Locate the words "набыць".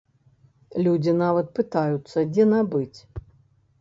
2.55-2.99